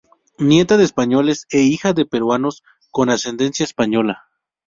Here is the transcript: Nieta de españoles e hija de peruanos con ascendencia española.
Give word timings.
Nieta 0.39 0.77
de 0.77 0.83
españoles 0.83 1.45
e 1.51 1.59
hija 1.59 1.93
de 1.93 2.07
peruanos 2.07 2.63
con 2.89 3.11
ascendencia 3.11 3.65
española. 3.65 4.23